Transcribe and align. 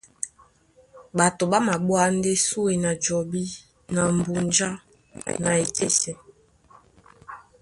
Ɓato 1.17 1.43
ɓá 1.51 1.59
maɓwá 1.67 2.01
ndé 2.15 2.31
súe 2.47 2.73
na 2.83 2.91
jɔbí 3.03 3.41
na 3.93 4.01
mbúnjá 4.17 4.69
na 5.43 5.51
epésɛ. 5.63 6.11